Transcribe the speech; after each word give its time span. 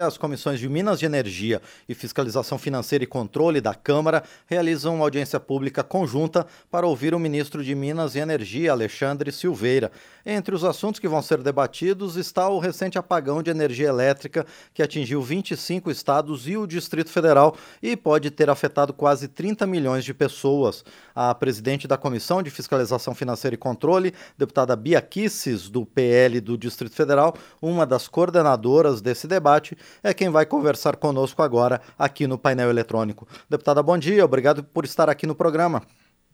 As 0.00 0.16
comissões 0.16 0.60
de 0.60 0.68
Minas 0.68 1.00
de 1.00 1.06
Energia 1.06 1.60
e 1.88 1.92
Fiscalização 1.92 2.56
Financeira 2.56 3.02
e 3.02 3.06
Controle 3.06 3.60
da 3.60 3.74
Câmara 3.74 4.22
realizam 4.46 4.94
uma 4.94 5.04
audiência 5.04 5.40
pública 5.40 5.82
conjunta 5.82 6.46
para 6.70 6.86
ouvir 6.86 7.16
o 7.16 7.18
ministro 7.18 7.64
de 7.64 7.74
Minas 7.74 8.14
e 8.14 8.20
Energia, 8.20 8.70
Alexandre 8.70 9.32
Silveira. 9.32 9.90
Entre 10.24 10.54
os 10.54 10.62
assuntos 10.62 11.00
que 11.00 11.08
vão 11.08 11.20
ser 11.20 11.42
debatidos 11.42 12.14
está 12.14 12.48
o 12.48 12.60
recente 12.60 12.96
apagão 12.96 13.42
de 13.42 13.50
energia 13.50 13.88
elétrica 13.88 14.46
que 14.72 14.84
atingiu 14.84 15.20
25 15.20 15.90
estados 15.90 16.46
e 16.46 16.56
o 16.56 16.64
Distrito 16.64 17.10
Federal 17.10 17.56
e 17.82 17.96
pode 17.96 18.30
ter 18.30 18.48
afetado 18.48 18.92
quase 18.92 19.26
30 19.26 19.66
milhões 19.66 20.04
de 20.04 20.14
pessoas. 20.14 20.84
A 21.12 21.34
presidente 21.34 21.88
da 21.88 21.96
Comissão 21.96 22.40
de 22.40 22.50
Fiscalização 22.50 23.16
Financeira 23.16 23.56
e 23.56 23.58
Controle, 23.58 24.14
deputada 24.36 24.76
Bia 24.76 25.02
Kisses, 25.02 25.68
do 25.68 25.84
PL 25.84 26.40
do 26.40 26.56
Distrito 26.56 26.94
Federal, 26.94 27.34
uma 27.60 27.84
das 27.84 28.06
coordenadoras 28.06 29.00
desse 29.00 29.26
debate, 29.26 29.76
é 30.02 30.14
quem 30.14 30.28
vai 30.30 30.46
conversar 30.46 30.96
conosco 30.96 31.42
agora 31.42 31.80
aqui 31.98 32.26
no 32.26 32.38
painel 32.38 32.70
eletrônico. 32.70 33.26
Deputada, 33.48 33.82
bom 33.82 33.98
dia, 33.98 34.24
obrigado 34.24 34.62
por 34.62 34.84
estar 34.84 35.08
aqui 35.08 35.26
no 35.26 35.34
programa. 35.34 35.82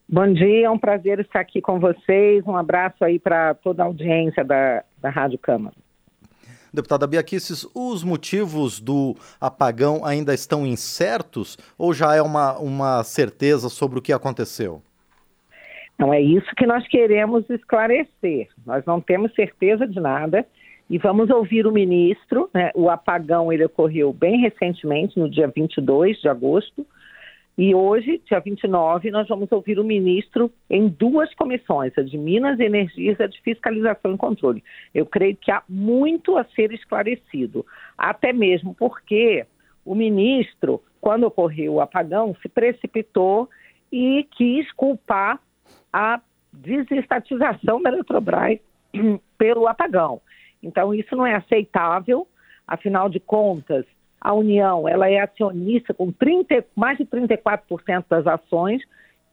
Bom 0.09 0.31
dia, 0.33 0.67
é 0.67 0.71
um 0.71 0.79
prazer 0.79 1.21
estar 1.21 1.41
aqui 1.41 1.63
com 1.63 1.81
vocês. 1.81 2.47
Um 2.47 2.57
abraço 2.57 3.03
aí 3.05 3.19
para 3.19 3.55
toda 3.55 3.83
a 3.83 3.87
audiência 3.87 4.45
da, 4.45 4.85
da 5.01 5.09
Rádio 5.09 5.39
Câmara. 5.39 5.75
Deputada 6.75 7.07
Biaquices, 7.07 7.67
os 7.75 8.03
motivos 8.03 8.81
do 8.81 9.15
apagão 9.41 10.05
ainda 10.05 10.35
estão 10.35 10.67
incertos 10.67 11.57
ou 11.79 11.95
já 11.95 12.17
é 12.17 12.21
uma, 12.21 12.59
uma 12.59 13.05
certeza 13.05 13.69
sobre 13.69 13.99
o 13.99 14.03
que 14.03 14.13
aconteceu? 14.13 14.83
Não, 15.97 16.13
é 16.13 16.21
isso 16.21 16.51
que 16.57 16.67
nós 16.67 16.87
queremos 16.89 17.49
esclarecer. 17.49 18.49
Nós 18.67 18.85
não 18.85 19.01
temos 19.01 19.33
certeza 19.35 19.87
de 19.87 20.01
nada 20.01 20.45
e 20.89 20.99
vamos 20.99 21.31
ouvir 21.31 21.67
o 21.67 21.73
ministro. 21.73 22.49
Né? 22.53 22.71
O 22.75 22.91
apagão 22.91 23.53
ele 23.53 23.65
ocorreu 23.65 24.13
bem 24.13 24.41
recentemente, 24.41 25.19
no 25.19 25.29
dia 25.29 25.49
22 25.49 26.21
de 26.21 26.29
agosto. 26.29 26.87
E 27.57 27.73
hoje, 27.73 28.21
dia 28.27 28.41
29, 28.41 29.13
nós 29.13 29.29
vamos 29.29 29.51
ouvir 29.53 29.79
o 29.79 29.85
ministro 29.85 30.51
em 30.69 30.89
duas 30.89 31.33
comissões, 31.35 31.97
a 31.97 32.03
de 32.03 32.19
Minas 32.19 32.59
e 32.59 32.65
Energia 32.65 33.17
e 33.17 33.23
a 33.23 33.29
de 33.29 33.41
Fiscalização 33.43 34.15
e 34.15 34.19
Controle. 34.19 34.65
Eu 34.93 35.07
creio 35.07 35.37
que 35.37 35.53
há 35.53 35.63
muito 35.69 36.37
a 36.37 36.45
ser 36.45 36.73
esclarecido, 36.73 37.65
até 37.97 38.33
mesmo 38.33 38.75
porque 38.75 39.47
o 39.85 39.95
ministro, 39.95 40.83
quando 41.01 41.25
ocorreu 41.25 41.75
o 41.75 41.81
apagão, 41.81 42.35
se 42.43 42.49
precipitou 42.49 43.49
e 43.93 44.27
quis 44.37 44.71
culpar 44.73 45.39
a 45.93 46.21
desestatização 46.53 47.81
da 47.81 47.91
Eletrobras 47.91 48.59
pelo 49.39 49.69
apagão. 49.69 50.21
Então, 50.65 50.95
isso 50.95 51.15
não 51.15 51.27
é 51.27 51.35
aceitável, 51.35 52.27
afinal 52.67 53.09
de 53.09 53.21
contas, 53.21 53.85
a 54.21 54.33
União 54.33 54.89
ela 54.89 55.09
é 55.09 55.21
acionista 55.21 55.93
com 55.93 56.11
30, 56.11 56.65
mais 56.75 56.97
de 56.97 57.05
34% 57.05 58.05
das 58.09 58.27
ações 58.27 58.83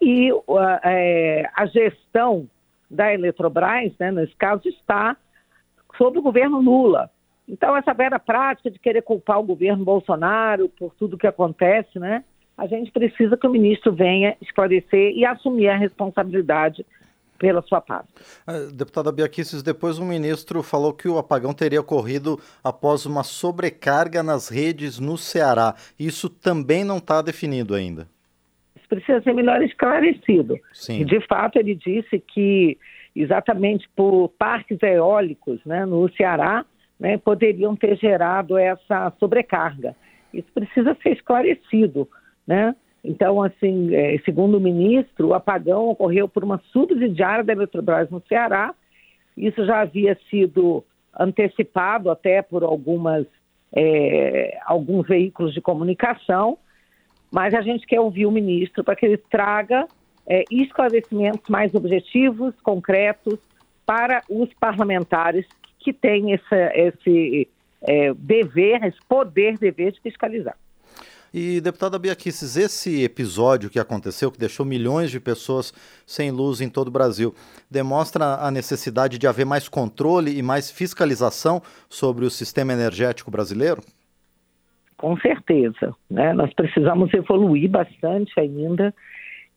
e 0.02 0.32
uh, 0.34 0.46
é, 0.84 1.50
a 1.56 1.66
gestão 1.66 2.48
da 2.90 3.14
Eletrobras, 3.14 3.94
né, 3.98 4.12
nesse 4.12 4.36
caso, 4.36 4.68
está 4.68 5.16
sob 5.98 6.20
o 6.20 6.22
governo 6.22 6.60
Lula. 6.60 7.10
Então, 7.48 7.76
essa 7.78 7.94
velha 7.94 8.20
prática 8.20 8.70
de 8.70 8.80
querer 8.80 9.02
culpar 9.02 9.40
o 9.40 9.44
governo 9.44 9.86
Bolsonaro 9.86 10.68
por 10.68 10.94
tudo 10.96 11.18
que 11.18 11.28
acontece, 11.28 11.98
né, 11.98 12.24
a 12.58 12.68
gente 12.68 12.92
precisa 12.92 13.38
que 13.38 13.48
o 13.48 13.52
ministro 13.52 13.94
venha 13.94 14.36
esclarecer 14.42 15.14
e 15.16 15.26
assumir 15.26 15.70
a 15.70 15.78
responsabilidade 15.78 16.86
pela 17.42 17.62
sua 17.64 17.82
parte. 17.82 18.08
Uh, 18.48 18.72
deputada 18.72 19.12
Biaquices, 19.12 19.64
depois 19.64 19.98
o 19.98 20.06
ministro 20.06 20.62
falou 20.62 20.94
que 20.94 21.10
o 21.10 21.18
apagão 21.18 21.54
teria 21.56 21.82
ocorrido 21.82 22.40
após 22.64 23.08
uma 23.08 23.24
sobrecarga 23.24 24.22
nas 24.22 24.48
redes 24.48 25.00
no 25.00 25.18
Ceará. 25.18 25.74
Isso 26.00 26.30
também 26.30 26.84
não 26.84 27.00
está 27.00 27.20
definido 27.20 27.74
ainda. 27.74 28.08
Isso 28.76 28.88
precisa 28.88 29.20
ser 29.22 29.34
melhor 29.34 29.64
esclarecido. 29.64 30.56
Sim. 30.72 31.04
De 31.04 31.20
fato, 31.28 31.58
ele 31.58 31.74
disse 31.74 32.20
que 32.20 32.78
exatamente 33.16 33.90
por 33.96 34.30
parques 34.38 34.78
eólicos 34.84 35.60
né, 35.66 35.84
no 35.84 36.08
Ceará 36.14 36.64
né, 37.00 37.18
poderiam 37.18 37.76
ter 37.76 37.98
gerado 37.98 38.56
essa 38.56 39.12
sobrecarga. 39.20 39.96
Isso 40.32 40.48
precisa 40.54 40.96
ser 41.02 41.14
esclarecido, 41.14 42.08
né? 42.46 42.76
Então, 43.04 43.42
assim, 43.42 43.96
é, 43.96 44.18
segundo 44.20 44.58
o 44.58 44.62
ministro, 44.62 45.30
o 45.30 45.34
apagão 45.34 45.90
ocorreu 45.90 46.28
por 46.28 46.44
uma 46.44 46.62
subsidiária 46.72 47.44
da 47.44 47.54
Eletrobras 47.54 48.10
no 48.10 48.22
Ceará. 48.28 48.76
Isso 49.36 49.66
já 49.66 49.82
havia 49.82 50.18
sido 50.30 50.84
antecipado 51.18 52.12
até 52.12 52.42
por 52.42 52.64
algumas, 52.64 53.26
é, 53.74 54.58
alguns 54.66 55.08
veículos 55.08 55.54
de 55.54 55.62
comunicação, 55.62 56.58
mas 57.32 57.54
a 57.54 57.62
gente 57.62 57.88
quer 57.88 58.00
ouvir 58.00 58.26
o 58.26 58.32
ministro 58.32 58.84
para 58.84 58.96
que 58.96 59.06
ele 59.06 59.18
traga 59.18 59.88
é, 60.28 60.44
esclarecimentos 60.52 61.50
mais 61.50 61.74
objetivos, 61.74 62.54
concretos, 62.62 63.40
para 63.86 64.22
os 64.30 64.54
parlamentares 64.54 65.46
que 65.80 65.92
têm 65.92 66.32
esse, 66.32 66.56
esse 66.76 67.48
é, 67.82 68.14
dever, 68.14 68.84
esse 68.84 69.00
poder, 69.10 69.58
dever 69.58 69.92
de 69.92 70.00
fiscalizar. 70.02 70.56
E, 71.34 71.62
deputada 71.62 71.98
Biaquices, 71.98 72.58
esse 72.58 73.04
episódio 73.06 73.70
que 73.70 73.80
aconteceu, 73.80 74.30
que 74.30 74.38
deixou 74.38 74.66
milhões 74.66 75.10
de 75.10 75.18
pessoas 75.18 75.74
sem 76.06 76.30
luz 76.30 76.60
em 76.60 76.68
todo 76.68 76.90
o 76.90 76.92
Brasil, 76.92 77.34
demonstra 77.70 78.36
a 78.36 78.52
necessidade 78.52 79.18
de 79.18 79.26
haver 79.26 79.46
mais 79.46 79.70
controle 79.70 80.38
e 80.38 80.42
mais 80.42 80.70
fiscalização 80.70 81.62
sobre 81.90 82.26
o 82.26 82.30
sistema 82.30 82.74
energético 82.74 83.32
brasileiro? 83.32 83.82
Com 84.98 85.16
certeza. 85.18 85.96
Né? 86.10 86.34
Nós 86.34 86.54
precisamos 86.54 87.14
evoluir 87.14 87.70
bastante 87.70 88.38
ainda. 88.38 88.94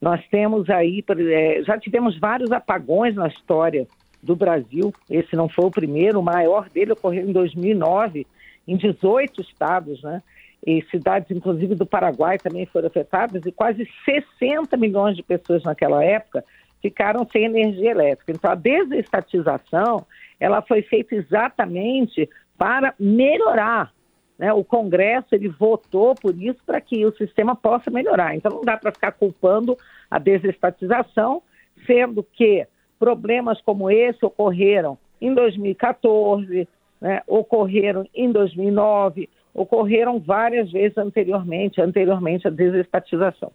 Nós 0.01 0.25
temos 0.31 0.71
aí, 0.71 1.05
é, 1.09 1.63
já 1.65 1.77
tivemos 1.77 2.17
vários 2.21 2.53
apagões 2.53 3.17
na 3.17 3.27
história 3.27 3.89
do 4.23 4.37
Brasil. 4.37 4.95
Esse 5.11 5.35
não 5.35 5.49
foi 5.49 5.65
o 5.65 5.73
primeiro, 5.73 6.21
o 6.21 6.23
maior 6.23 6.69
dele 6.71 6.93
ocorreu 6.93 7.29
em 7.29 7.33
2009, 7.33 8.27
em 8.67 8.77
18 8.77 9.41
estados, 9.41 10.01
né? 10.05 10.23
E 10.67 10.83
cidades, 10.91 11.31
inclusive 11.31 11.75
do 11.75 11.85
Paraguai, 11.85 12.39
também 12.39 12.65
foram 12.67 12.89
afetadas, 12.89 13.45
e 13.45 13.53
quase 13.53 13.87
60 14.05 14.77
milhões 14.77 15.17
de 15.17 15.23
pessoas 15.23 15.63
naquela 15.63 16.03
época 16.03 16.45
ficaram 16.81 17.27
sem 17.31 17.45
energia 17.45 17.91
elétrica. 17.91 18.33
Então, 18.33 18.51
a 18.51 18.55
desestatização, 18.55 20.07
ela 20.41 20.63
foi 20.63 20.83
feita 20.83 21.15
exatamente 21.15 22.29
para 22.57 22.95
melhorar. 22.99 23.93
Né? 24.39 24.53
O 24.53 24.65
Congresso, 24.65 25.35
ele 25.35 25.49
votou 25.49 26.15
por 26.15 26.35
isso, 26.41 26.61
para 26.65 26.81
que 26.81 27.05
o 27.05 27.17
sistema 27.17 27.55
possa 27.55 27.91
melhorar. 27.91 28.35
Então, 28.35 28.51
não 28.53 28.63
dá 28.63 28.77
para 28.77 28.93
ficar 28.93 29.13
culpando 29.13 29.77
a 30.11 30.19
desestatização, 30.19 31.43
sendo 31.87 32.23
que 32.23 32.67
problemas 32.99 33.61
como 33.61 33.91
esse 33.91 34.25
ocorreram 34.25 34.97
em 35.21 35.35
2014, 35.35 36.69
né? 37.01 37.23
ocorreram 37.27 38.07
em 38.15 38.31
2009, 38.31 39.29
ocorreram 39.55 40.19
várias 40.19 40.71
vezes 40.73 40.99
anteriormente, 40.99 41.81
anteriormente 41.81 42.49
à 42.49 42.51
desestatização. 42.51 43.53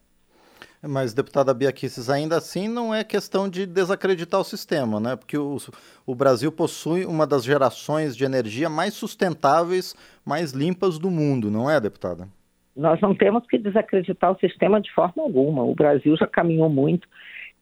Mas, 0.82 1.14
deputada 1.14 1.54
Bia 1.54 1.74
Kicis, 1.74 2.10
ainda 2.10 2.38
assim 2.38 2.70
não 2.70 2.96
é 2.96 3.04
questão 3.04 3.50
de 3.50 3.66
desacreditar 3.66 4.40
o 4.40 4.46
sistema, 4.46 4.98
né? 4.98 5.18
Porque 5.18 5.38
o, 5.38 5.58
o 6.06 6.16
Brasil 6.16 6.50
possui 6.54 7.06
uma 7.06 7.28
das 7.28 7.44
gerações 7.44 8.16
de 8.16 8.24
energia 8.24 8.70
mais 8.70 8.94
sustentáveis, 8.94 9.94
mais 10.26 10.54
limpas 10.54 10.98
do 10.98 11.12
mundo, 11.12 11.52
não 11.52 11.70
é, 11.70 11.82
deputada? 11.82 12.30
Nós 12.74 13.02
não 13.02 13.14
temos 13.14 13.46
que 13.46 13.58
desacreditar 13.58 14.31
o 14.31 14.40
sistema 14.40 14.80
de 14.80 14.90
forma 14.94 15.22
alguma. 15.22 15.64
O 15.64 15.76
Brasil 15.76 16.16
já 16.16 16.26
caminhou 16.26 16.70
muito. 16.70 17.06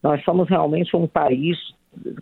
Nós 0.00 0.22
somos 0.22 0.48
realmente 0.48 0.94
um 0.96 1.08
país 1.08 1.58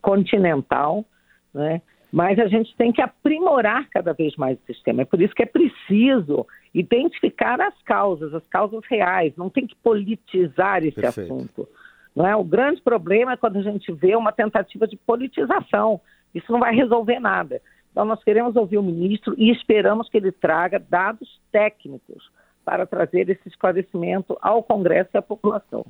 continental, 0.01 1.05
né? 1.53 1.83
Mas 2.17 2.39
a 2.39 2.47
gente 2.47 2.75
tem 2.77 2.91
que 2.91 3.03
aprimorar 3.03 3.91
cada 3.91 4.15
vez 4.15 4.35
mais 4.37 4.59
o 4.59 4.65
sistema. 4.65 5.03
É 5.03 5.05
por 5.05 5.21
isso 5.21 5.35
que 5.35 5.43
é 5.43 5.47
preciso 5.47 6.47
identificar 6.73 7.61
as 7.61 7.75
causas, 7.83 8.33
as 8.33 8.47
causas 8.47 8.81
reais, 8.89 9.35
não 9.37 9.51
tem 9.51 9.67
que 9.67 9.77
politizar 9.77 10.83
esse 10.83 10.99
Perfeito. 10.99 11.31
assunto. 11.31 11.69
Não 12.15 12.27
é? 12.27 12.35
O 12.35 12.43
grande 12.43 12.81
problema 12.81 13.35
é 13.35 13.37
quando 13.37 13.59
a 13.59 13.63
gente 13.63 13.93
vê 13.93 14.17
uma 14.17 14.33
tentativa 14.33 14.89
de 14.89 14.97
politização. 14.97 16.01
Isso 16.35 16.51
não 16.51 16.59
vai 16.59 16.75
resolver 16.75 17.21
nada. 17.21 17.61
Então, 17.93 18.07
nós 18.07 18.25
queremos 18.25 18.57
ouvir 18.57 18.79
o 18.79 18.83
ministro 18.83 19.35
e 19.37 19.51
esperamos 19.51 20.09
que 20.09 20.17
ele 20.17 20.33
traga 20.33 20.79
dados 20.79 21.39
técnicos 21.53 22.31
para 22.65 22.87
trazer 22.87 23.29
esse 23.29 23.47
esclarecimento 23.47 24.39
ao 24.41 24.63
Congresso 24.63 25.11
e 25.13 25.19
à 25.19 25.23
população. 25.23 25.85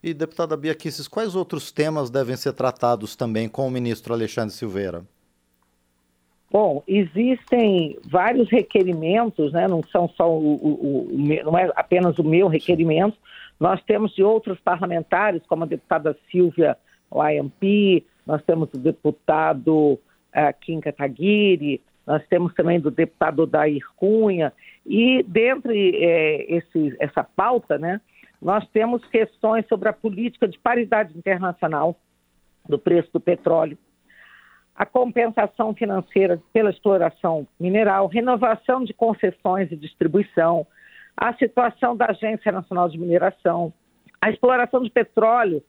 E, 0.00 0.14
deputada 0.14 0.56
Bia 0.56 0.76
Kisses, 0.76 1.08
quais 1.08 1.34
outros 1.34 1.72
temas 1.72 2.08
devem 2.08 2.36
ser 2.36 2.52
tratados 2.52 3.16
também 3.16 3.48
com 3.48 3.66
o 3.66 3.70
ministro 3.70 4.14
Alexandre 4.14 4.54
Silveira? 4.54 5.04
Bom, 6.50 6.82
existem 6.86 7.98
vários 8.04 8.48
requerimentos, 8.48 9.52
né? 9.52 9.66
não 9.66 9.82
são 9.82 10.08
só 10.08 10.30
o, 10.30 10.54
o, 10.54 11.12
o, 11.12 11.18
não 11.44 11.58
é 11.58 11.70
apenas 11.74 12.18
o 12.18 12.24
meu 12.24 12.46
requerimento. 12.46 13.16
Nós 13.58 13.82
temos 13.82 14.14
de 14.14 14.22
outros 14.22 14.58
parlamentares, 14.60 15.42
como 15.46 15.64
a 15.64 15.66
deputada 15.66 16.16
Silvia 16.30 16.76
Wayampi, 17.10 18.04
nós 18.26 18.42
temos 18.44 18.72
o 18.74 18.78
deputado 18.78 19.92
uh, 19.92 20.00
Kim 20.60 20.80
Kataguiri, 20.80 21.80
nós 22.06 22.22
temos 22.28 22.54
também 22.54 22.78
do 22.78 22.90
deputado 22.90 23.46
Dair 23.46 23.82
Cunha, 23.96 24.52
e 24.84 25.24
dentre 25.24 25.96
é, 25.96 26.54
esse, 26.56 26.96
essa 27.00 27.24
pauta, 27.24 27.76
né, 27.76 28.00
nós 28.40 28.66
temos 28.68 29.04
questões 29.06 29.66
sobre 29.66 29.88
a 29.88 29.92
política 29.92 30.46
de 30.46 30.58
paridade 30.58 31.16
internacional 31.16 31.96
do 32.68 32.78
preço 32.78 33.10
do 33.12 33.20
petróleo, 33.20 33.76
a 34.76 34.84
compensação 34.84 35.74
financeira 35.74 36.40
pela 36.52 36.70
exploração 36.70 37.46
mineral, 37.58 38.06
renovação 38.08 38.84
de 38.84 38.92
concessões 38.92 39.72
e 39.72 39.76
distribuição, 39.76 40.66
a 41.16 41.32
situação 41.34 41.96
da 41.96 42.10
Agência 42.10 42.52
Nacional 42.52 42.88
de 42.88 42.98
Mineração, 42.98 43.72
a 44.20 44.28
exploração 44.30 44.82
de 44.82 44.90
petróleo 44.90 45.62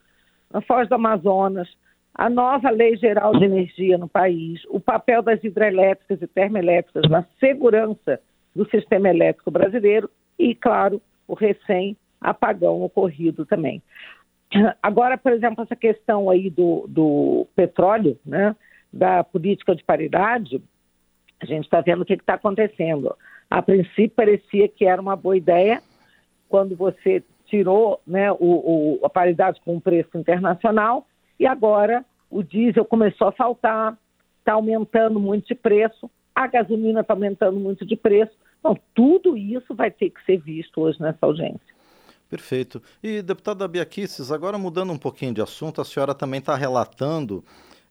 na 0.51 0.59
Foz 0.61 0.89
do 0.89 0.95
Amazonas, 0.95 1.69
a 2.13 2.29
nova 2.29 2.69
Lei 2.69 2.97
Geral 2.97 3.31
de 3.33 3.45
Energia 3.45 3.97
no 3.97 4.09
país, 4.09 4.61
o 4.69 4.79
papel 4.79 5.21
das 5.21 5.41
hidrelétricas 5.41 6.21
e 6.21 6.27
termoelétricas 6.27 7.09
na 7.09 7.23
segurança 7.39 8.19
do 8.53 8.67
sistema 8.69 9.07
elétrico 9.09 9.51
brasileiro 9.51 10.09
e, 10.37 10.53
claro, 10.53 11.01
o 11.27 11.33
recém-apagão 11.33 12.81
ocorrido 12.81 13.45
também. 13.45 13.81
Agora, 14.81 15.17
por 15.17 15.31
exemplo, 15.31 15.63
essa 15.63 15.75
questão 15.75 16.29
aí 16.29 16.49
do, 16.49 16.85
do 16.87 17.47
petróleo, 17.55 18.17
né, 18.25 18.55
da 18.91 19.23
política 19.23 19.75
de 19.75 19.83
paridade, 19.83 20.61
a 21.39 21.45
gente 21.45 21.65
está 21.65 21.81
vendo 21.81 22.01
o 22.01 22.05
que 22.05 22.13
está 22.13 22.33
acontecendo. 22.35 23.15
A 23.49 23.61
princípio 23.61 24.09
parecia 24.09 24.67
que 24.67 24.85
era 24.85 25.01
uma 25.01 25.15
boa 25.15 25.37
ideia 25.37 25.81
quando 26.49 26.75
você 26.75 27.23
tirou 27.45 28.01
né, 28.05 28.31
o, 28.31 28.37
o, 28.39 28.99
a 29.05 29.09
paridade 29.09 29.61
com 29.63 29.77
o 29.77 29.81
preço 29.81 30.17
internacional 30.17 31.07
e 31.39 31.45
agora 31.45 32.05
o 32.29 32.43
diesel 32.43 32.83
começou 32.83 33.27
a 33.27 33.31
faltar, 33.31 33.97
está 34.39 34.53
aumentando 34.53 35.19
muito 35.19 35.47
de 35.47 35.55
preço, 35.55 36.09
a 36.35 36.47
gasolina 36.47 37.01
está 37.01 37.13
aumentando 37.13 37.59
muito 37.59 37.85
de 37.85 37.95
preço. 37.95 38.33
Então, 38.59 38.77
tudo 38.93 39.37
isso 39.37 39.73
vai 39.73 39.89
ter 39.89 40.09
que 40.09 40.23
ser 40.25 40.37
visto 40.37 40.81
hoje 40.81 41.01
nessa 41.01 41.25
audiência. 41.25 41.77
Perfeito. 42.29 42.81
E, 43.01 43.21
deputada 43.21 43.67
Bia 43.67 43.85
Kicis, 43.85 44.31
agora 44.31 44.57
mudando 44.57 44.91
um 44.91 44.97
pouquinho 44.97 45.33
de 45.33 45.41
assunto, 45.41 45.79
a 45.79 45.85
senhora 45.85 46.13
também 46.13 46.39
está 46.39 46.55
relatando 46.55 47.43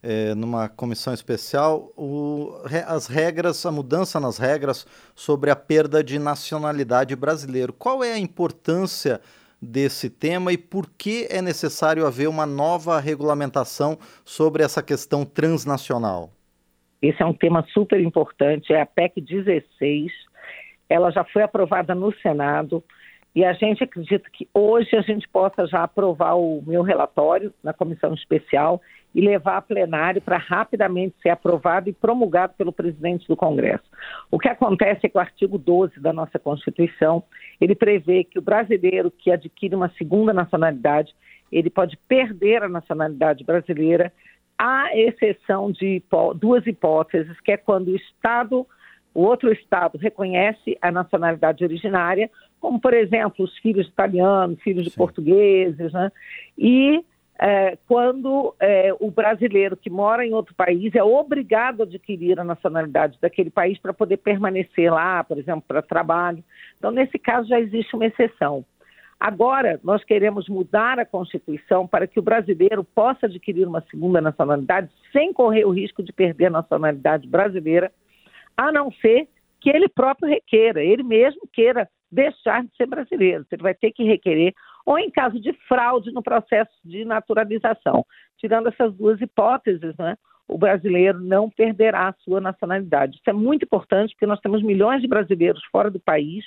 é, 0.07 0.37
numa 0.37 0.69
comissão 0.69 1.13
especial 1.13 1.93
o, 1.97 2.53
as 2.87 3.09
regras, 3.09 3.67
a 3.67 3.73
mudança 3.73 4.21
nas 4.21 4.39
regras 4.39 4.87
sobre 5.17 5.51
a 5.51 5.57
perda 5.57 6.05
de 6.05 6.17
nacionalidade 6.17 7.17
brasileira. 7.17 7.73
Qual 7.73 8.05
é 8.05 8.13
a 8.13 8.19
importância 8.19 9.21
desse 9.61 10.09
tema 10.09 10.53
e 10.53 10.57
por 10.57 10.89
que 10.97 11.27
é 11.29 11.43
necessário 11.43 12.07
haver 12.07 12.29
uma 12.29 12.47
nova 12.47 13.01
regulamentação 13.01 13.99
sobre 14.25 14.63
essa 14.63 14.81
questão 14.81 15.25
transnacional? 15.25 16.31
Esse 17.03 17.21
é 17.21 17.27
um 17.27 17.35
tema 17.35 17.67
super 17.73 18.01
importante, 18.01 18.73
é 18.73 18.81
a 18.81 18.87
PEC 18.87 19.21
16. 19.21 20.13
Ela 20.89 21.11
já 21.11 21.25
foi 21.25 21.43
aprovada 21.43 21.97
no 21.97 22.15
Senado 22.19 22.83
e 23.37 23.45
a 23.45 23.53
gente 23.53 23.85
acredita 23.85 24.31
que 24.33 24.49
hoje 24.55 24.97
a 24.97 25.03
gente 25.03 25.29
possa 25.29 25.67
já 25.67 25.83
aprovar 25.83 26.39
o 26.39 26.63
meu 26.67 26.81
relatório 26.83 27.53
na 27.63 27.75
comissão 27.75 28.15
especial 28.15 28.81
e 29.15 29.21
levar 29.21 29.59
a 29.59 29.61
plenário 29.61 30.23
para 30.23 30.39
rapidamente 30.39 31.15
ser 31.23 31.29
aprovado 31.29 31.91
e 31.91 31.93
promulgado 31.93 32.55
pelo 32.57 32.73
presidente 32.73 33.29
do 33.29 33.37
Congresso. 33.37 33.85
O 34.31 34.39
que 34.39 34.49
acontece 34.49 35.05
é 35.05 35.09
que 35.11 35.19
o 35.19 35.21
artigo 35.21 35.59
12 35.59 36.01
da 36.01 36.15
nossa 36.15 36.39
Constituição, 36.39 37.23
ele 37.61 37.75
prevê 37.75 38.25
que 38.25 38.39
o 38.39 38.43
brasileiro 38.43 39.11
que 39.11 39.31
adquire 39.31 39.75
uma 39.75 39.91
segunda 39.99 40.33
nacionalidade, 40.33 41.15
ele 41.53 41.69
pode 41.69 41.99
perder 42.09 42.63
a 42.63 42.69
nacionalidade 42.71 43.45
brasileira, 43.45 44.11
à 44.59 44.97
exceção 44.97 45.71
de 45.71 46.03
duas 46.37 46.67
hipóteses, 46.67 47.39
que 47.41 47.53
é 47.53 47.59
quando 47.59 47.89
o 47.89 47.97
Estado, 47.97 48.67
o 49.13 49.21
outro 49.21 49.53
Estado 49.53 49.99
reconhece 49.99 50.79
a 50.81 50.91
nacionalidade 50.91 51.63
originária, 51.63 52.31
como, 52.61 52.81
por 52.81 52.95
exemplo, 52.95 53.45
os 53.45 53.57
filhos 53.59 53.87
italianos, 53.87 54.61
filhos 54.61 54.85
Sim. 54.85 54.91
de 54.91 54.97
portugueses, 54.97 55.93
né? 55.93 56.11
E 56.57 57.05
é, 57.39 57.77
quando 57.87 58.55
é, 58.59 58.95
o 58.99 59.11
brasileiro 59.11 59.77
que 59.77 59.91
mora 59.91 60.25
em 60.25 60.33
outro 60.33 60.55
país 60.55 60.95
é 60.95 61.03
obrigado 61.03 61.83
a 61.83 61.85
adquirir 61.85 62.41
a 62.41 62.45
nacionalidade 62.45 63.19
daquele 63.21 63.51
país 63.51 63.79
para 63.79 63.93
poder 63.93 64.17
permanecer 64.19 64.93
lá, 64.93 65.23
por 65.23 65.39
exemplo, 65.39 65.65
para 65.69 65.83
trabalho. 65.83 66.43
Então, 66.79 66.91
nesse 66.91 67.19
caso, 67.19 67.49
já 67.49 67.61
existe 67.61 67.95
uma 67.95 68.07
exceção. 68.07 68.65
Agora, 69.19 69.81
nós 69.83 70.05
queremos 70.05 70.49
mudar 70.49 70.99
a 70.99 71.07
Constituição 71.07 71.87
para 71.87 72.07
que 72.07 72.19
o 72.19 72.23
brasileiro 72.23 72.85
possa 72.85 73.27
adquirir 73.27 73.67
uma 73.67 73.83
segunda 73.91 74.21
nacionalidade 74.21 74.91
sem 75.11 75.33
correr 75.33 75.65
o 75.65 75.71
risco 75.71 76.03
de 76.03 76.13
perder 76.13 76.47
a 76.47 76.51
nacionalidade 76.51 77.27
brasileira, 77.27 77.91
a 78.57 78.71
não 78.71 78.91
ser 78.93 79.29
que 79.61 79.71
ele 79.71 79.89
próprio 79.89 80.29
requeira, 80.29 80.83
ele 80.83 81.03
mesmo 81.03 81.43
queira 81.51 81.89
deixar 82.17 82.65
de 82.65 82.75
ser 82.75 82.87
brasileiro. 82.87 83.45
Ele 83.53 83.63
vai 83.63 83.75
ter 83.75 83.93
que 83.93 84.03
requerer 84.03 84.55
ou 84.87 84.99
em 84.99 85.11
caso 85.11 85.39
de 85.39 85.53
fraude 85.69 86.11
no 86.13 86.23
processo 86.23 86.73
de 86.83 87.05
naturalização. 87.05 88.07
Tirando 88.39 88.69
essas 88.69 88.95
duas 88.95 89.21
hipóteses, 89.21 89.95
né, 89.99 90.17
o 90.49 90.57
brasileiro 90.57 91.21
não 91.21 91.51
perderá 91.51 92.09
a 92.09 92.15
sua 92.25 92.41
nacionalidade. 92.41 93.19
Isso 93.19 93.29
é 93.29 93.33
muito 93.33 93.65
importante 93.65 94.15
porque 94.15 94.27
nós 94.27 94.41
temos 94.41 94.63
milhões 94.63 95.03
de 95.03 95.09
brasileiros 95.09 95.63
fora 95.71 95.91
do 95.91 96.01
país 96.01 96.45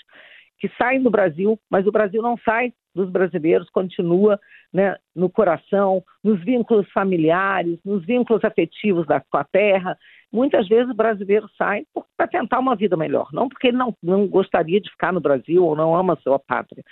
que 0.60 0.70
saem 0.78 1.02
do 1.02 1.10
Brasil, 1.10 1.60
mas 1.70 1.88
o 1.88 1.92
Brasil 1.92 2.22
não 2.22 2.38
sai 2.38 2.74
dos 2.94 3.10
brasileiros, 3.10 3.70
continua 3.70 4.40
né, 4.74 4.96
no 5.16 5.30
coração, 5.30 6.04
nos 6.24 6.44
vínculos 6.44 6.90
familiares, 6.92 7.80
nos 7.86 8.06
vínculos 8.06 8.44
afetivos 8.44 9.08
da, 9.08 9.22
com 9.22 9.38
a 9.38 9.44
terra. 9.44 9.98
Muitas 10.32 10.68
vezes 10.68 10.92
o 10.92 10.96
brasileiro 10.96 11.50
sai 11.58 11.86
para 12.18 12.28
tentar 12.28 12.60
uma 12.60 12.76
vida 12.76 12.98
melhor, 12.98 13.30
não 13.32 13.48
porque 13.48 13.68
ele 13.68 13.78
não, 13.78 13.96
não 14.04 14.28
gostaria 14.28 14.80
de 14.82 14.90
ficar 14.92 15.14
no 15.14 15.22
Brasil 15.22 15.64
ou 15.64 15.76
não 15.76 15.96
ama 15.96 16.14
a 16.14 16.18
sua 16.18 16.38
pátria. 16.38 16.84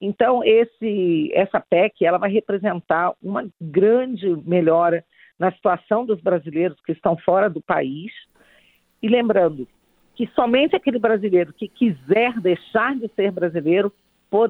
Então, 0.00 0.44
esse, 0.44 1.30
essa 1.34 1.58
PEC 1.58 2.04
ela 2.04 2.18
vai 2.18 2.30
representar 2.30 3.14
uma 3.22 3.48
grande 3.60 4.28
melhora 4.46 5.04
na 5.38 5.50
situação 5.52 6.04
dos 6.04 6.20
brasileiros 6.20 6.78
que 6.82 6.92
estão 6.92 7.16
fora 7.18 7.48
do 7.48 7.62
país. 7.62 8.12
E 9.02 9.08
lembrando 9.08 9.66
que 10.16 10.26
somente 10.28 10.74
aquele 10.74 10.98
brasileiro 10.98 11.52
que 11.52 11.68
quiser 11.68 12.40
deixar 12.40 12.96
de 12.96 13.06
ser 13.08 13.30
brasileiro 13.30 13.92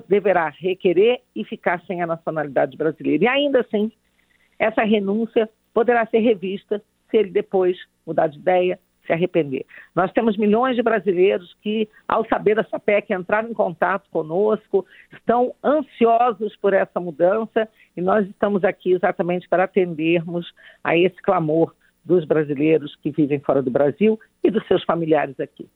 deverá 0.08 0.48
requerer 0.48 1.20
e 1.34 1.44
ficar 1.44 1.80
sem 1.86 2.02
a 2.02 2.06
nacionalidade 2.06 2.76
brasileira. 2.76 3.24
E 3.24 3.28
ainda 3.28 3.60
assim, 3.60 3.92
essa 4.58 4.82
renúncia 4.82 5.48
poderá 5.72 6.06
ser 6.06 6.18
revista 6.18 6.82
se 7.10 7.16
ele 7.16 7.30
depois 7.30 7.76
mudar 8.04 8.26
de 8.26 8.38
ideia, 8.38 8.80
se 9.06 9.12
arrepender. 9.12 9.64
Nós 9.94 10.10
temos 10.12 10.36
milhões 10.36 10.74
de 10.74 10.82
brasileiros 10.82 11.56
que, 11.62 11.88
ao 12.08 12.26
saber 12.26 12.56
dessa 12.56 12.80
PEC, 12.80 13.12
entraram 13.12 13.50
em 13.50 13.54
contato 13.54 14.10
conosco, 14.10 14.84
estão 15.12 15.54
ansiosos 15.62 16.56
por 16.56 16.74
essa 16.74 16.98
mudança 16.98 17.68
e 17.96 18.00
nós 18.00 18.26
estamos 18.26 18.64
aqui 18.64 18.92
exatamente 18.92 19.48
para 19.48 19.64
atendermos 19.64 20.52
a 20.82 20.96
esse 20.96 21.20
clamor 21.22 21.72
dos 22.06 22.24
brasileiros 22.24 22.96
que 23.02 23.10
vivem 23.10 23.40
fora 23.40 23.60
do 23.60 23.70
Brasil 23.70 24.18
e 24.42 24.50
dos 24.50 24.66
seus 24.68 24.84
familiares 24.84 25.38
aqui. 25.40 25.68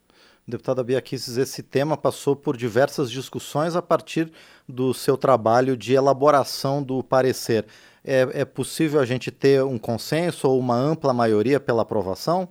Deputada 0.47 0.83
Bia 0.83 1.01
Kicis, 1.01 1.37
esse 1.37 1.63
tema 1.63 1.97
passou 1.97 2.35
por 2.35 2.57
diversas 2.57 3.11
discussões 3.11 3.77
a 3.77 3.83
partir 3.83 4.31
do 4.69 4.95
seu 4.95 5.17
trabalho 5.17 5.77
de 5.77 5.93
elaboração 5.95 6.83
do 6.83 7.03
parecer. 7.03 7.67
É, 8.05 8.41
é 8.41 8.45
possível 8.45 9.01
a 9.01 9.05
gente 9.05 9.31
ter 9.31 9.63
um 9.63 9.79
consenso 9.79 10.49
ou 10.49 10.59
uma 10.59 10.75
ampla 10.75 11.13
maioria 11.13 11.61
pela 11.61 11.83
aprovação? 11.83 12.49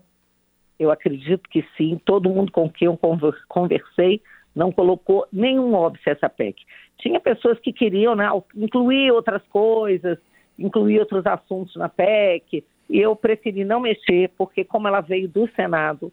Eu 0.77 0.91
acredito 0.91 1.49
que 1.49 1.65
sim. 1.75 1.99
Todo 2.05 2.29
mundo 2.29 2.51
com 2.51 2.69
quem 2.69 2.87
eu 2.87 2.99
conversei 3.47 4.21
não 4.55 4.71
colocou 4.71 5.25
nenhum 5.31 5.73
óbvio 5.73 6.01
essa 6.05 6.29
PEC. 6.29 6.61
Tinha 6.97 7.19
pessoas 7.19 7.57
que 7.59 7.73
queriam 7.73 8.15
né, 8.15 8.29
incluir 8.55 9.11
outras 9.11 9.41
coisas, 9.49 10.17
incluir 10.57 10.99
outros 10.99 11.25
assuntos 11.25 11.75
na 11.75 11.89
PEC, 11.89 12.63
eu 12.89 13.15
preferi 13.15 13.63
não 13.63 13.79
mexer, 13.79 14.31
porque 14.37 14.63
como 14.63 14.87
ela 14.87 15.01
veio 15.01 15.27
do 15.27 15.47
Senado, 15.51 16.11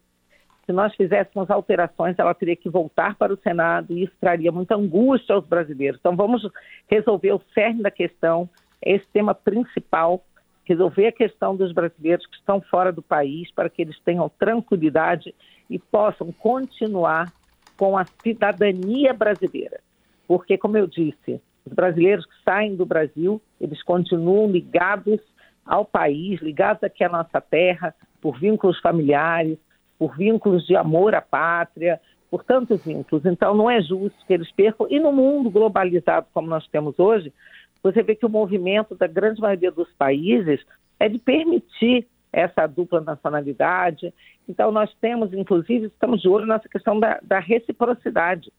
se 0.66 0.72
nós 0.72 0.94
fizéssemos 0.96 1.48
alterações, 1.48 2.18
ela 2.18 2.34
teria 2.34 2.56
que 2.56 2.68
voltar 2.68 3.14
para 3.14 3.32
o 3.32 3.38
Senado 3.38 3.92
e 3.92 4.02
isso 4.02 4.12
traria 4.20 4.50
muita 4.50 4.74
angústia 4.74 5.34
aos 5.34 5.46
brasileiros. 5.46 5.98
Então 6.00 6.16
vamos 6.16 6.42
resolver 6.88 7.32
o 7.32 7.42
cerne 7.54 7.82
da 7.82 7.90
questão, 7.90 8.48
esse 8.82 9.06
tema 9.12 9.32
principal, 9.32 10.24
resolver 10.64 11.06
a 11.06 11.12
questão 11.12 11.56
dos 11.56 11.72
brasileiros 11.72 12.26
que 12.26 12.36
estão 12.36 12.60
fora 12.60 12.92
do 12.92 13.00
país 13.00 13.50
para 13.52 13.70
que 13.70 13.80
eles 13.80 13.98
tenham 14.00 14.28
tranquilidade 14.28 15.32
e 15.70 15.78
possam 15.78 16.32
continuar 16.32 17.32
com 17.76 17.96
a 17.96 18.04
cidadania 18.04 19.14
brasileira. 19.14 19.80
Porque, 20.26 20.58
como 20.58 20.76
eu 20.76 20.88
disse, 20.88 21.40
os 21.64 21.72
brasileiros 21.72 22.26
que 22.26 22.42
saem 22.44 22.74
do 22.74 22.84
Brasil, 22.84 23.40
eles 23.60 23.80
continuam 23.84 24.50
ligados 24.50 25.20
ao 25.66 25.84
país, 25.84 26.40
ligados 26.40 26.82
aqui 26.84 27.02
à 27.02 27.08
nossa 27.08 27.40
terra, 27.40 27.94
por 28.20 28.38
vínculos 28.38 28.78
familiares, 28.80 29.58
por 29.98 30.16
vínculos 30.16 30.66
de 30.66 30.76
amor 30.76 31.14
à 31.14 31.20
pátria, 31.20 32.00
por 32.30 32.44
tantos 32.44 32.84
vínculos. 32.84 33.24
Então, 33.24 33.54
não 33.54 33.70
é 33.70 33.80
justo 33.80 34.24
que 34.26 34.32
eles 34.32 34.50
percam. 34.52 34.86
E 34.90 35.00
no 35.00 35.12
mundo 35.12 35.50
globalizado 35.50 36.26
como 36.32 36.48
nós 36.48 36.66
temos 36.68 36.98
hoje, 36.98 37.32
você 37.82 38.02
vê 38.02 38.14
que 38.14 38.26
o 38.26 38.30
movimento 38.30 38.94
da 38.94 39.06
grande 39.06 39.40
maioria 39.40 39.70
dos 39.70 39.92
países 39.94 40.60
é 40.98 41.08
de 41.08 41.18
permitir 41.18 42.06
essa 42.32 42.66
dupla 42.66 43.00
nacionalidade 43.00 44.12
Então, 44.48 44.70
nós 44.70 44.92
temos, 45.00 45.32
inclusive, 45.32 45.86
estamos 45.86 46.20
de 46.20 46.28
olho 46.28 46.46
nessa 46.46 46.68
questão 46.68 47.00
da, 47.00 47.18
da 47.22 47.38
reciprocidade. 47.38 48.52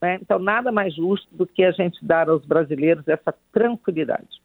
Né? 0.00 0.18
Então, 0.20 0.38
nada 0.38 0.70
mais 0.70 0.94
justo 0.94 1.28
do 1.32 1.46
que 1.46 1.64
a 1.64 1.70
gente 1.70 2.04
dar 2.04 2.28
aos 2.28 2.44
brasileiros 2.44 3.06
essa 3.08 3.34
tranquilidade. 3.52 4.41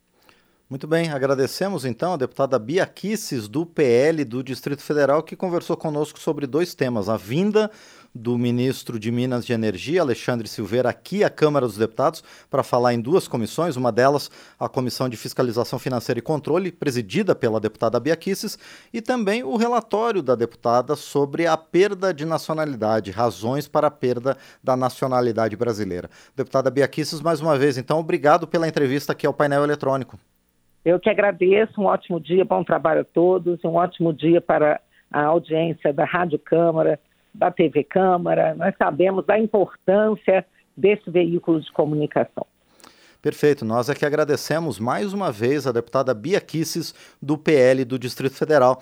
Muito 0.69 0.85
bem, 0.85 1.09
agradecemos 1.11 1.85
então 1.85 2.11
a 2.11 2.17
deputada 2.17 2.59
Bia 2.59 2.85
Kisses, 2.85 3.47
do 3.47 3.65
PL 3.65 4.25
do 4.25 4.43
Distrito 4.43 4.81
Federal, 4.81 5.23
que 5.23 5.33
conversou 5.33 5.77
conosco 5.77 6.19
sobre 6.19 6.45
dois 6.45 6.75
temas: 6.75 7.07
a 7.07 7.15
vinda 7.15 7.71
do 8.13 8.37
ministro 8.37 8.99
de 8.99 9.09
Minas 9.09 9.45
de 9.45 9.53
Energia, 9.53 10.01
Alexandre 10.01 10.45
Silveira, 10.45 10.89
aqui 10.89 11.23
à 11.23 11.29
Câmara 11.29 11.65
dos 11.65 11.77
Deputados, 11.77 12.21
para 12.49 12.63
falar 12.63 12.93
em 12.93 12.99
duas 12.99 13.29
comissões, 13.29 13.77
uma 13.77 13.93
delas 13.93 14.29
a 14.59 14.67
Comissão 14.67 15.07
de 15.07 15.15
Fiscalização 15.15 15.79
Financeira 15.79 16.19
e 16.19 16.21
Controle, 16.21 16.69
presidida 16.69 17.33
pela 17.33 17.61
deputada 17.61 17.97
Bia 17.97 18.17
Kisses, 18.17 18.59
e 18.91 19.01
também 19.01 19.45
o 19.45 19.55
relatório 19.55 20.21
da 20.21 20.35
deputada 20.35 20.97
sobre 20.97 21.47
a 21.47 21.55
perda 21.55 22.13
de 22.13 22.25
nacionalidade, 22.25 23.09
razões 23.09 23.69
para 23.69 23.87
a 23.87 23.91
perda 23.91 24.35
da 24.61 24.75
nacionalidade 24.75 25.55
brasileira. 25.55 26.09
Deputada 26.35 26.69
Bia 26.69 26.89
Kisses, 26.89 27.21
mais 27.21 27.39
uma 27.39 27.57
vez, 27.57 27.77
então, 27.77 27.99
obrigado 27.99 28.45
pela 28.45 28.67
entrevista 28.67 29.13
aqui 29.13 29.25
ao 29.25 29.33
painel 29.33 29.63
eletrônico. 29.63 30.19
Eu 30.85 30.99
que 30.99 31.09
agradeço, 31.09 31.81
um 31.81 31.85
ótimo 31.85 32.19
dia, 32.19 32.45
bom 32.45 32.63
trabalho 32.63 33.01
a 33.01 33.05
todos, 33.05 33.63
um 33.63 33.75
ótimo 33.75 34.13
dia 34.13 34.39
para 34.39 34.79
a 35.11 35.23
audiência 35.25 35.91
da 35.91 36.05
Rádio 36.05 36.39
Câmara, 36.39 36.99
da 37.33 37.51
TV 37.51 37.83
Câmara. 37.83 38.55
Nós 38.55 38.73
sabemos 38.77 39.25
da 39.25 39.37
importância 39.37 40.45
desse 40.75 41.09
veículo 41.09 41.59
de 41.59 41.71
comunicação. 41.71 42.45
Perfeito. 43.21 43.65
Nós 43.65 43.89
é 43.89 43.95
que 43.95 44.05
agradecemos 44.05 44.79
mais 44.79 45.11
uma 45.11 45.31
vez 45.31 45.65
a 45.65 45.71
deputada 45.71 46.13
Bia 46.13 46.39
Kisses, 46.39 46.93
do 47.21 47.37
PL 47.37 47.83
do 47.83 47.97
Distrito 47.97 48.35
Federal. 48.35 48.81